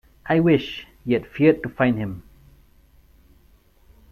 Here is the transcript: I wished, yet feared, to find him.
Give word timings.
I 0.25 0.39
wished, 0.39 0.87
yet 1.05 1.27
feared, 1.27 1.61
to 1.61 1.69
find 1.69 1.99
him. 1.99 2.23